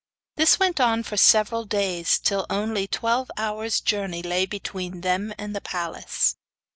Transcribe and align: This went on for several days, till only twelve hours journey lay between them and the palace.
This 0.35 0.57
went 0.57 0.79
on 0.79 1.03
for 1.03 1.15
several 1.15 1.63
days, 1.63 2.17
till 2.17 2.47
only 2.49 2.87
twelve 2.87 3.29
hours 3.37 3.79
journey 3.79 4.23
lay 4.23 4.47
between 4.47 5.01
them 5.01 5.31
and 5.37 5.55
the 5.55 5.61
palace. 5.61 6.37